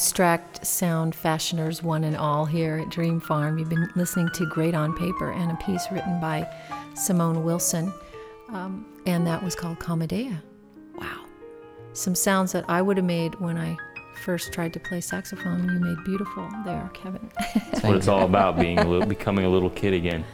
abstract 0.00 0.64
sound 0.64 1.14
fashioners, 1.14 1.82
one 1.82 2.04
and 2.04 2.16
all, 2.16 2.46
here 2.46 2.78
at 2.78 2.88
Dream 2.88 3.20
Farm. 3.20 3.58
You've 3.58 3.68
been 3.68 3.86
listening 3.96 4.30
to 4.32 4.46
Great 4.46 4.74
on 4.74 4.96
Paper 4.96 5.30
and 5.30 5.52
a 5.52 5.56
piece 5.56 5.86
written 5.92 6.18
by 6.18 6.48
Simone 6.94 7.44
Willson, 7.44 7.92
um, 8.48 8.86
and 9.04 9.26
that 9.26 9.42
was 9.42 9.54
called 9.54 9.78
Comedea. 9.78 10.40
Wow. 10.96 11.26
Some 11.92 12.14
sounds 12.14 12.52
that 12.52 12.64
I 12.66 12.80
would 12.80 12.96
have 12.96 13.04
made 13.04 13.38
when 13.40 13.58
I 13.58 13.76
first 14.24 14.54
tried 14.54 14.72
to 14.72 14.80
play 14.80 15.02
saxophone. 15.02 15.68
You 15.68 15.78
made 15.78 16.02
beautiful 16.06 16.48
there, 16.64 16.90
Kevin. 16.94 17.30
That's 17.70 17.82
what 17.82 17.94
it's 17.94 18.08
all 18.08 18.24
about, 18.24 18.58
being 18.58 18.78
a 18.78 18.88
little, 18.88 19.06
becoming 19.06 19.44
a 19.44 19.50
little 19.50 19.68
kid 19.68 19.92
again. 19.92 20.24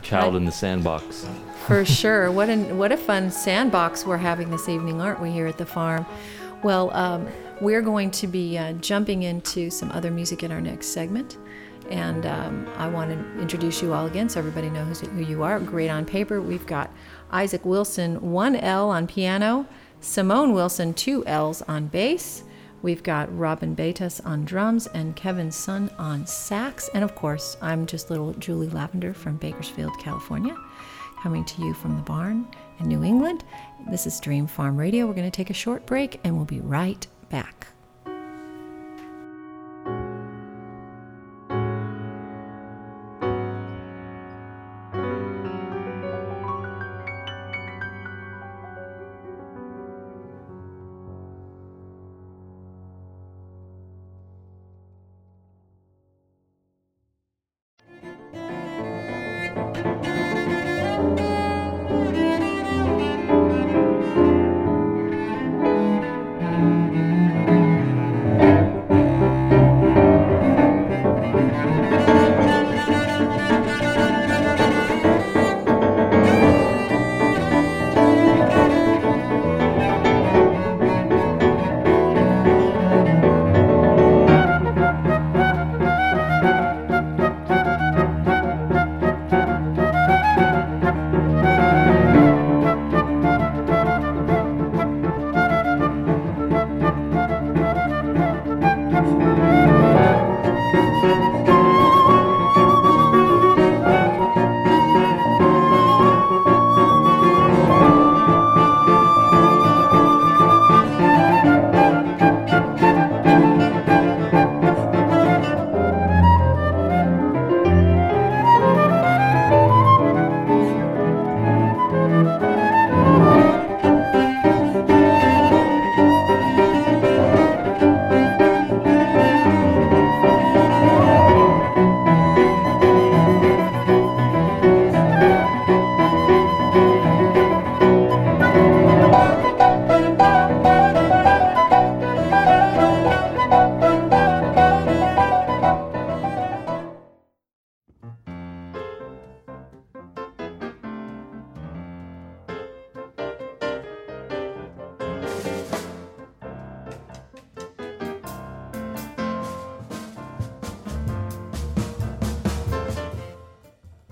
Child 0.00 0.34
in 0.36 0.46
the 0.46 0.52
sandbox. 0.52 1.28
For 1.66 1.84
sure. 1.84 2.32
What 2.32 2.48
an 2.48 2.78
what 2.78 2.90
a 2.90 2.96
fun 2.96 3.30
sandbox 3.30 4.06
we're 4.06 4.16
having 4.16 4.48
this 4.48 4.66
evening, 4.66 5.02
aren't 5.02 5.20
we, 5.20 5.30
here 5.30 5.46
at 5.46 5.58
the 5.58 5.66
farm? 5.66 6.06
Well, 6.62 6.90
um, 6.94 7.28
we're 7.60 7.82
going 7.82 8.10
to 8.10 8.26
be 8.26 8.56
uh, 8.56 8.72
jumping 8.74 9.24
into 9.24 9.70
some 9.70 9.90
other 9.92 10.10
music 10.10 10.42
in 10.42 10.50
our 10.50 10.60
next 10.60 10.88
segment. 10.88 11.36
And 11.90 12.24
um, 12.24 12.68
I 12.76 12.88
want 12.88 13.10
to 13.10 13.40
introduce 13.40 13.82
you 13.82 13.92
all 13.92 14.06
again 14.06 14.28
so 14.28 14.38
everybody 14.38 14.70
knows 14.70 15.00
who 15.00 15.20
you 15.20 15.42
are. 15.42 15.58
Great 15.58 15.88
on 15.90 16.04
paper. 16.04 16.40
We've 16.40 16.66
got 16.66 16.90
Isaac 17.32 17.64
Wilson, 17.64 18.32
one 18.32 18.56
L 18.56 18.90
on 18.90 19.06
piano, 19.06 19.66
Simone 20.00 20.52
Willson, 20.52 20.94
two 20.94 21.24
L's 21.26 21.62
on 21.62 21.88
bass. 21.88 22.44
We've 22.82 23.02
got 23.02 23.36
Robin 23.36 23.76
Baytas 23.76 24.24
on 24.24 24.44
drums 24.44 24.86
and 24.88 25.14
Kevin 25.14 25.50
Sun 25.50 25.90
on 25.98 26.26
sax. 26.26 26.88
And 26.94 27.04
of 27.04 27.14
course, 27.14 27.56
I'm 27.60 27.84
just 27.84 28.08
little 28.08 28.32
Julie 28.34 28.70
Lavender 28.70 29.12
from 29.12 29.36
Bakersfield, 29.36 29.92
California, 29.98 30.56
coming 31.22 31.44
to 31.44 31.60
you 31.60 31.74
from 31.74 31.96
the 31.96 32.02
barn 32.02 32.46
in 32.78 32.88
New 32.88 33.04
England. 33.04 33.44
This 33.90 34.06
is 34.06 34.18
Dream 34.20 34.46
Farm 34.46 34.78
Radio. 34.78 35.06
We're 35.06 35.14
going 35.14 35.30
to 35.30 35.36
take 35.36 35.50
a 35.50 35.54
short 35.54 35.84
break 35.84 36.20
and 36.24 36.36
we'll 36.36 36.46
be 36.46 36.60
right 36.60 37.06
back. 37.30 37.69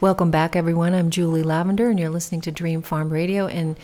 Welcome 0.00 0.30
back, 0.30 0.54
everyone. 0.54 0.94
I'm 0.94 1.10
Julie 1.10 1.42
Lavender, 1.42 1.90
and 1.90 1.98
you're 1.98 2.08
listening 2.08 2.40
to 2.42 2.52
Dream 2.52 2.82
Farm 2.82 3.10
Radio. 3.10 3.48
And 3.48 3.76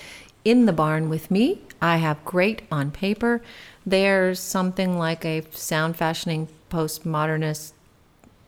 in 0.44 0.64
the 0.64 0.72
barn 0.72 1.08
with 1.08 1.28
me, 1.28 1.62
I 1.82 1.96
have 1.96 2.24
Great 2.24 2.62
on 2.70 2.92
Paper. 2.92 3.42
There's 3.84 4.38
something 4.38 4.96
like 4.96 5.24
a 5.24 5.42
sound 5.50 5.96
fashioning 5.96 6.46
postmodernist 6.70 7.72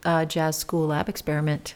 uh, 0.05 0.23
jazz 0.23 0.55
school 0.55 0.87
lab 0.87 1.09
experiment. 1.09 1.75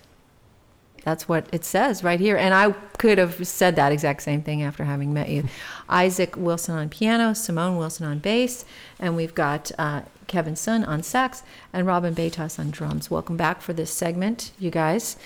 That's 1.04 1.28
what 1.28 1.48
it 1.52 1.66
says 1.66 2.06
right 2.06 2.22
here. 2.22 2.38
And 2.38 2.54
I 2.54 2.72
could 2.98 3.18
have 3.18 3.46
said 3.46 3.76
that 3.76 3.92
exact 3.92 4.22
same 4.22 4.44
thing 4.44 4.64
after 4.64 4.86
having 4.86 5.14
met 5.14 5.28
you. 5.28 5.44
Isaac 5.90 6.38
Wilson 6.38 6.76
on 6.76 6.88
piano, 6.88 7.34
Simone 7.34 7.78
Willson 7.78 8.08
on 8.08 8.20
bass, 8.20 8.64
and 8.98 9.18
we've 9.18 9.36
got 9.36 9.74
uh, 9.78 10.04
Kevin 10.28 10.56
Sun 10.56 10.86
on 10.86 11.04
sax 11.04 11.44
and 11.74 11.86
Robin 11.86 12.16
Baytas 12.16 12.58
on 12.60 12.72
drums. 12.72 13.12
Welcome 13.12 13.36
back 13.36 13.62
for 13.62 13.74
this 13.74 13.92
segment, 13.92 14.52
you 14.58 14.72
guys. 14.72 15.18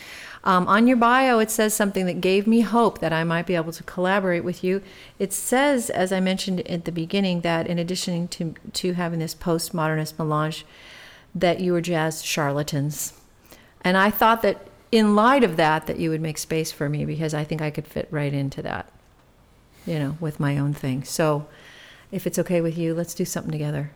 Um, 0.45 0.67
on 0.67 0.85
your 0.85 0.97
bio, 0.97 1.39
it 1.39 1.49
says 1.49 1.73
something 1.73 2.05
that 2.05 2.21
gave 2.21 2.45
me 2.45 2.61
hope 2.61 2.99
that 2.99 3.11
I 3.11 3.23
might 3.23 3.47
be 3.47 3.55
able 3.55 3.71
to 3.73 3.83
collaborate 3.83 4.43
with 4.43 4.63
you. 4.63 4.83
It 5.17 5.33
says, 5.33 5.89
as 5.89 6.11
I 6.11 6.19
mentioned 6.19 6.61
at 6.67 6.85
the 6.85 6.91
beginning, 6.91 7.41
that 7.41 7.65
in 7.65 7.79
addition 7.79 8.27
to, 8.29 8.53
to 8.73 8.93
having 8.93 9.19
this 9.19 9.33
postmodernist 9.33 10.19
melange, 10.19 10.63
that 11.33 11.59
you 11.59 11.73
were 11.73 11.81
jazz 11.81 12.23
charlatans. 12.23 13.13
And 13.81 13.97
I 13.97 14.11
thought 14.11 14.43
that 14.43 14.67
in 14.91 15.15
light 15.15 15.43
of 15.43 15.57
that, 15.57 15.87
that 15.87 15.97
you 15.97 16.11
would 16.11 16.21
make 16.21 16.37
space 16.37 16.71
for 16.71 16.89
me 16.89 17.05
because 17.05 17.33
I 17.33 17.43
think 17.43 17.61
I 17.61 17.71
could 17.71 17.87
fit 17.87 18.07
right 18.11 18.33
into 18.33 18.61
that, 18.61 18.87
you 19.87 19.97
know, 19.97 20.15
with 20.19 20.39
my 20.39 20.59
own 20.59 20.73
thing. 20.73 21.03
So 21.03 21.47
if 22.11 22.27
it's 22.27 22.37
okay 22.37 22.61
with 22.61 22.77
you, 22.77 22.93
let's 22.93 23.15
do 23.15 23.25
something 23.25 23.51
together. 23.51 23.91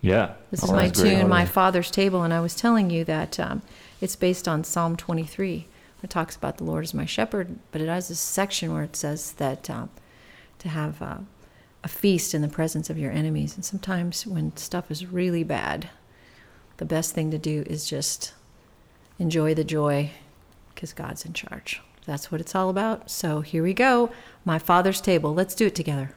Yeah. 0.00 0.34
This 0.52 0.62
is 0.62 0.70
oh, 0.70 0.74
my 0.74 0.88
tune. 0.88 1.28
My 1.28 1.44
Father's 1.44 1.90
Table. 1.90 2.22
And 2.22 2.32
I 2.32 2.40
was 2.40 2.54
telling 2.54 2.88
you 2.88 3.04
that 3.04 3.40
um, 3.40 3.62
it's 4.00 4.14
based 4.14 4.46
on 4.46 4.62
Psalm 4.62 4.96
23 4.96 5.66
it 6.02 6.10
talks 6.10 6.36
about 6.36 6.58
the 6.58 6.64
Lord 6.64 6.84
is 6.84 6.94
my 6.94 7.06
shepherd, 7.06 7.58
but 7.72 7.80
it 7.80 7.88
has 7.88 8.10
a 8.10 8.14
section 8.14 8.72
where 8.72 8.84
it 8.84 8.96
says 8.96 9.32
that 9.32 9.68
uh, 9.68 9.86
to 10.60 10.68
have 10.68 11.02
uh, 11.02 11.18
a 11.82 11.88
feast 11.88 12.34
in 12.34 12.42
the 12.42 12.48
presence 12.48 12.88
of 12.90 12.98
your 12.98 13.12
enemies. 13.12 13.54
And 13.54 13.64
sometimes 13.64 14.26
when 14.26 14.56
stuff 14.56 14.90
is 14.90 15.06
really 15.06 15.44
bad, 15.44 15.90
the 16.76 16.84
best 16.84 17.14
thing 17.14 17.30
to 17.30 17.38
do 17.38 17.64
is 17.66 17.88
just 17.88 18.32
enjoy 19.18 19.54
the 19.54 19.64
joy 19.64 20.10
because 20.74 20.92
God's 20.92 21.24
in 21.24 21.32
charge. 21.32 21.82
That's 22.06 22.30
what 22.30 22.40
it's 22.40 22.54
all 22.54 22.70
about. 22.70 23.10
So 23.10 23.40
here 23.40 23.62
we 23.62 23.74
go. 23.74 24.10
My 24.44 24.58
Father's 24.58 25.00
Table. 25.00 25.34
Let's 25.34 25.54
do 25.54 25.66
it 25.66 25.74
together. 25.74 26.14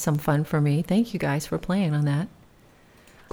Some 0.00 0.18
fun 0.18 0.44
for 0.44 0.60
me. 0.60 0.82
Thank 0.82 1.12
you 1.12 1.20
guys 1.20 1.46
for 1.46 1.58
playing 1.58 1.94
on 1.94 2.04
that. 2.06 2.28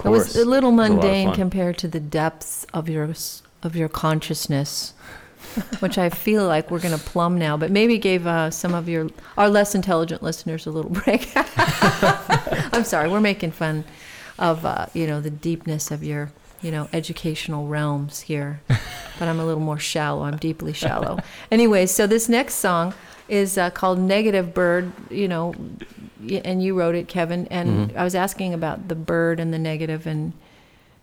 It 0.04 0.08
was 0.08 0.36
a 0.36 0.44
little 0.44 0.70
It 0.70 0.76
was 0.76 0.88
a 0.88 0.92
lot 0.92 1.00
mundane 1.02 1.28
fun. 1.28 1.34
compared 1.34 1.78
to 1.78 1.88
the 1.88 1.98
depths 2.00 2.64
of 2.72 2.88
your 2.88 3.12
of 3.64 3.74
your 3.74 3.88
consciousness, 3.88 4.94
which 5.80 5.98
I 5.98 6.08
feel 6.08 6.46
like 6.46 6.70
we're 6.70 6.78
going 6.78 6.96
to 6.96 7.04
plumb 7.04 7.36
now. 7.36 7.56
But 7.56 7.72
maybe 7.72 7.98
gave 7.98 8.24
uh, 8.26 8.50
some 8.50 8.74
of 8.74 8.88
your 8.88 9.08
our 9.36 9.48
less 9.48 9.74
intelligent 9.74 10.22
listeners 10.22 10.66
a 10.66 10.70
little 10.70 10.90
break. 11.04 11.32
I'm 11.36 12.84
sorry, 12.84 13.08
we're 13.08 13.20
making 13.20 13.50
fun 13.52 13.84
of 14.38 14.64
uh, 14.64 14.86
you 14.94 15.06
know 15.08 15.20
the 15.20 15.30
deepness 15.30 15.90
of 15.90 16.04
your 16.04 16.30
you 16.62 16.70
know 16.70 16.88
educational 16.92 17.66
realms 17.66 18.20
here, 18.20 18.60
but 18.68 19.26
I'm 19.28 19.40
a 19.40 19.44
little 19.44 19.62
more 19.62 19.80
shallow. 19.80 20.22
I'm 20.22 20.36
deeply 20.36 20.72
shallow. 20.74 21.18
anyway, 21.50 21.86
so 21.86 22.06
this 22.06 22.28
next 22.28 22.54
song 22.54 22.94
is 23.28 23.58
uh, 23.58 23.70
called 23.70 23.98
"Negative 23.98 24.52
Bird." 24.54 24.92
You 25.10 25.28
know, 25.28 25.54
and 26.44 26.62
you 26.62 26.78
wrote 26.78 26.94
it, 26.94 27.08
Kevin. 27.08 27.46
And 27.48 27.90
Mhm. 27.90 27.96
I 27.96 28.04
was 28.04 28.14
asking 28.14 28.54
about 28.54 28.88
the 28.88 28.94
bird 28.94 29.38
and 29.40 29.52
the 29.52 29.58
negative, 29.58 30.06
and 30.06 30.32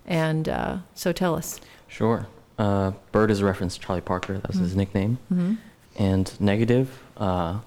and 0.06 0.48
uh, 0.50 0.78
so 0.94 1.12
tell 1.12 1.36
us. 1.36 1.60
Sure. 1.88 2.28
Uh, 2.58 2.92
Bird 3.12 3.32
is 3.32 3.42
a 3.42 3.46
reference 3.46 3.76
to 3.76 3.82
Charlie 3.82 4.02
Parker. 4.02 4.36
That 4.36 4.48
was 4.48 4.58
his 4.58 4.74
Mhm. 4.74 4.78
nickname. 4.78 5.18
Mm-hmm. 5.34 5.54
And 5.98 6.32
negative, 6.40 7.00
uh, 7.18 7.60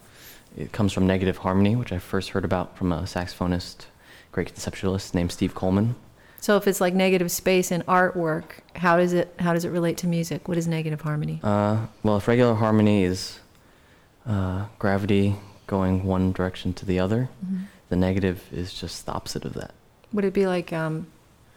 it 0.57 0.73
comes 0.73 0.93
from 0.93 1.07
negative 1.07 1.39
harmony, 1.39 1.77
which 1.77 1.93
I 1.93 1.99
first 1.99 2.31
heard 2.31 2.45
about 2.45 2.77
from 2.77 2.93
a 2.93 3.03
saxophonist, 3.03 3.87
great 4.33 4.55
conceptualist 4.55 5.15
named 5.15 5.33
Steve 5.33 5.55
Coleman. 5.55 5.95
So 6.41 6.57
if 6.57 6.67
it's 6.69 6.81
like 6.81 6.95
negative 6.95 7.31
space 7.31 7.71
in 7.73 7.83
artwork, 7.83 8.61
how 8.77 8.97
does 8.97 9.13
it 9.13 9.35
how 9.41 9.53
does 9.55 9.65
it 9.65 9.71
relate 9.71 9.97
to 9.99 10.07
music? 10.07 10.47
What 10.49 10.57
is 10.57 10.67
negative 10.69 11.01
harmony? 11.03 11.41
Uh, 11.43 11.87
well, 12.03 12.17
if 12.19 12.29
regular 12.29 12.55
harmony 12.55 13.03
is 13.05 13.41
uh, 14.29 14.67
gravity 14.79 15.37
going 15.67 16.05
one 16.05 16.33
direction 16.33 16.73
to 16.75 16.87
the 16.87 16.99
other, 16.99 17.29
Mhm. 17.45 17.63
the 17.89 17.97
negative 17.97 18.43
is 18.53 18.73
just 18.73 19.07
the 19.07 19.13
opposite 19.13 19.45
of 19.45 19.55
that. 19.55 19.73
Would 20.13 20.25
it 20.25 20.33
be 20.35 20.47
like 20.47 20.73
um, 20.73 21.07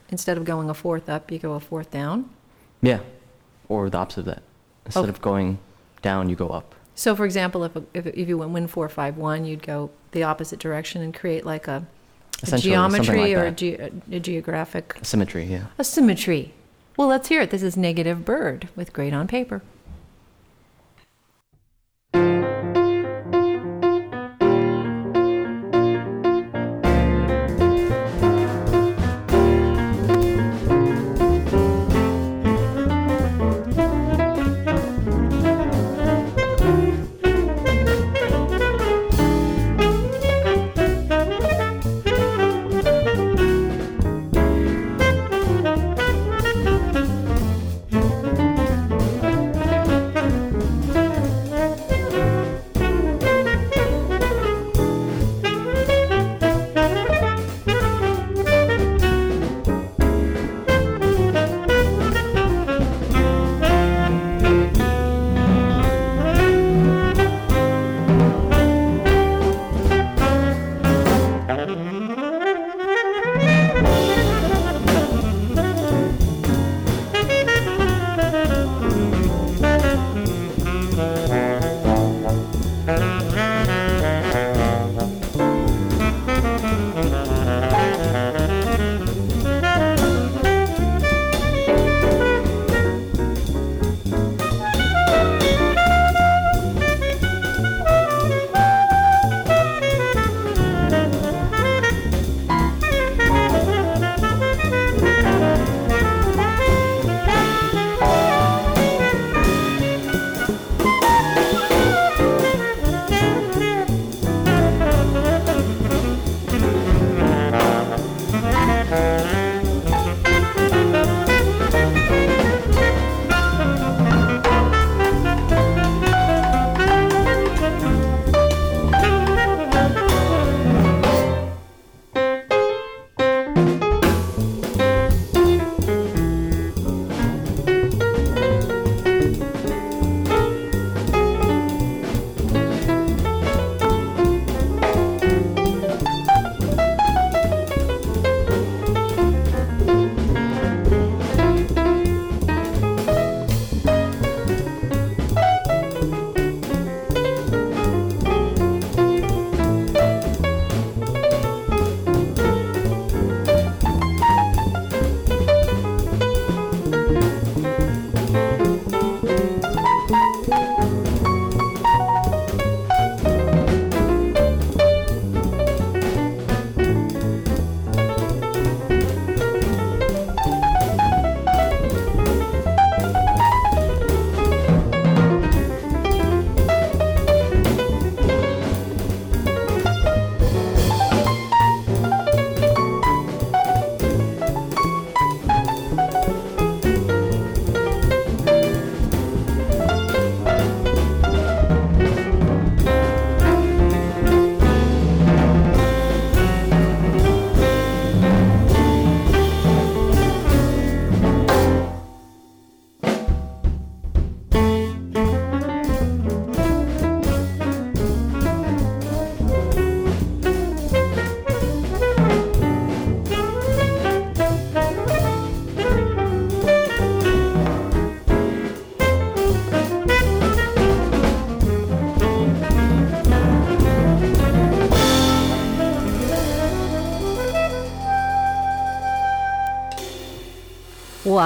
instead 0.09 0.37
of 0.37 0.45
going 0.45 0.69
a 0.69 0.73
fourth 0.73 1.09
up, 1.09 1.31
you 1.31 1.39
go 1.39 1.53
a 1.53 1.59
fourth 1.59 1.91
down? 1.91 2.29
Yeah, 2.81 2.99
or 3.69 3.89
the 3.89 3.97
opposite 3.97 4.21
of 4.21 4.25
that. 4.27 4.43
Instead 4.85 5.09
of 5.09 5.21
going 5.21 5.59
down, 6.01 6.29
you 6.29 6.35
go 6.35 6.49
up. 6.49 6.73
So, 6.95 7.15
for 7.15 7.25
example, 7.25 7.63
if 7.63 7.71
if, 7.93 8.07
if 8.07 8.27
you 8.27 8.37
went 8.37 8.51
win 8.51 8.67
four 8.67 8.89
five 8.89 9.17
one, 9.17 9.45
you'd 9.45 9.63
go 9.63 9.89
the 10.11 10.23
opposite 10.23 10.59
direction 10.59 11.01
and 11.01 11.13
create 11.13 11.45
like 11.45 11.67
a, 11.67 11.85
a 12.51 12.57
geometry 12.57 13.35
like 13.35 13.37
or 13.37 13.45
a, 13.47 13.51
ge- 13.51 13.91
a 14.11 14.19
geographic 14.19 14.97
Symmetry, 15.01 15.45
yeah. 15.45 15.65
a 15.77 15.83
symmetry. 15.83 16.53
Well, 16.97 17.07
let's 17.07 17.29
hear 17.29 17.41
it. 17.41 17.49
This 17.51 17.63
is 17.63 17.77
Negative 17.77 18.25
Bird 18.25 18.67
with 18.75 18.91
Great 18.91 19.13
on 19.13 19.27
Paper. 19.27 19.61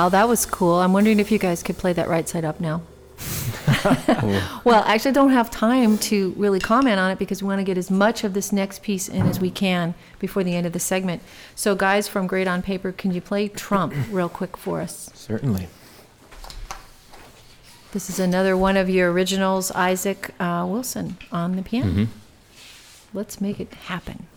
Wow, 0.06 0.10
that 0.10 0.28
was 0.28 0.45
cool. 0.45 0.76
I'm 0.76 0.93
wondering 0.93 1.20
if 1.20 1.32
you 1.32 1.39
guys 1.39 1.64
could 1.64 1.78
play 1.80 1.91
that 1.93 2.08
right 2.08 2.30
side 2.30 2.45
up 2.45 2.60
now. 2.60 2.84
well, 4.64 4.84
actually, 4.86 5.10
I 5.10 5.14
don't 5.14 5.32
have 5.32 5.49
time 5.49 5.97
to 5.97 6.32
really 6.38 6.60
comment 6.60 6.99
on 6.99 7.10
it 7.10 7.18
because 7.18 7.41
we 7.41 7.47
want 7.47 7.60
to 7.60 7.64
get 7.64 7.76
as 7.78 7.89
much 7.89 8.24
of 8.24 8.36
this 8.36 8.51
next 8.51 8.84
piece 8.84 9.10
in 9.10 9.26
as 9.26 9.39
we 9.39 9.49
can 9.49 9.95
before 10.20 10.43
the 10.43 10.56
end 10.56 10.68
of 10.68 10.74
the 10.74 10.80
segment. 10.80 11.24
So, 11.56 11.74
guys 11.74 12.08
from 12.08 12.28
Great 12.28 12.47
on 12.47 12.62
Paper, 12.62 12.91
can 12.91 13.12
you 13.12 13.22
play 13.22 13.47
Trump 13.47 13.95
real 14.12 14.30
quick 14.30 14.58
for 14.58 14.80
us? 14.80 15.10
Certainly. 15.16 15.68
This 17.91 18.10
is 18.10 18.20
another 18.20 18.56
one 18.56 18.78
of 18.78 18.89
your 18.89 19.12
originals, 19.12 19.72
Isaac 19.72 20.32
uh, 20.39 20.68
Wilson 20.70 21.18
on 21.32 21.56
the 21.56 21.64
piano. 21.64 21.91
Mhm. 21.91 22.08
Let's 23.14 23.41
make 23.41 23.60
it 23.60 23.74
happen. 23.74 24.28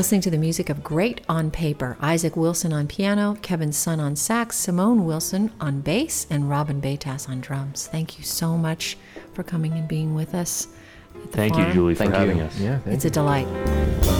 Listening 0.00 0.22
to 0.22 0.30
the 0.30 0.38
music 0.38 0.70
of 0.70 0.82
Great 0.82 1.20
on 1.28 1.50
Paper. 1.50 1.98
Isaac 2.00 2.34
Wilson 2.34 2.72
on 2.72 2.86
piano, 2.86 3.36
Kevin 3.42 3.70
Sun 3.70 4.00
on 4.00 4.16
sax, 4.16 4.56
Simone 4.56 5.04
Willson 5.04 5.50
on 5.60 5.82
bass, 5.82 6.26
and 6.30 6.48
Robin 6.48 6.80
Baytas 6.80 7.28
on 7.28 7.42
drums. 7.42 7.86
Thank 7.86 8.16
you 8.16 8.24
so 8.24 8.56
much 8.56 8.96
for 9.34 9.42
coming 9.42 9.72
and 9.74 9.86
being 9.86 10.14
with 10.14 10.34
us. 10.34 10.68
at 11.14 11.20
the 11.32 11.36
Thank 11.36 11.56
you, 11.58 11.64
farm. 11.64 11.72
Julie, 11.74 11.94
for 11.96 12.04
Thank 12.04 12.14
you. 12.14 12.18
having 12.20 12.40
us. 12.40 12.58
Yeah, 12.58 12.78
thank 12.78 12.94
It's 12.94 13.04
you. 13.04 13.08
a 13.08 13.12
delight. 13.12 14.19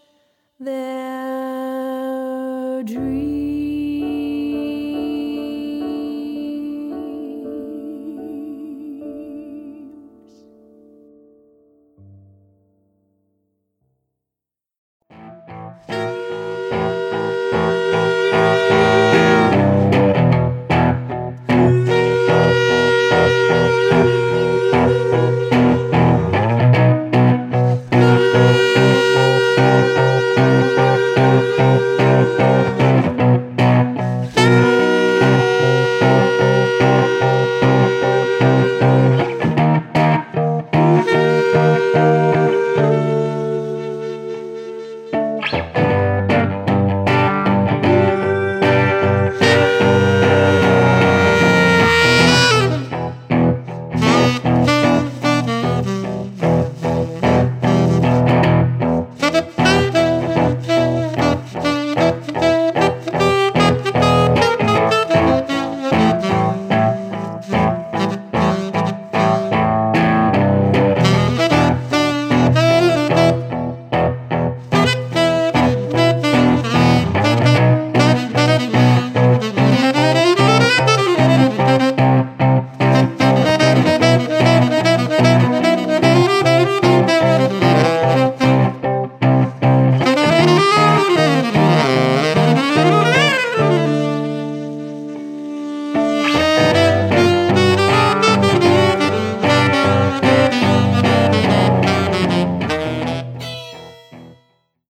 their 0.63 0.83
dreams. 2.83 3.60